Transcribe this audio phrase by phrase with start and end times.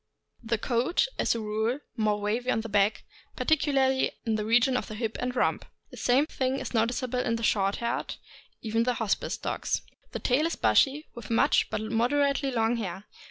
[0.41, 3.03] The coat is, as a rule, more wavy on the back,
[3.37, 5.63] particu larly in the region of the hip and rump.
[5.91, 8.15] The same thing is slightly noticeable in the short haired,
[8.63, 9.83] even the Hospice dogs.
[10.11, 10.23] THE ST.
[10.23, 10.23] BERNARD.
[10.23, 13.03] 559 The tail is bushy, with much but moderately long hair.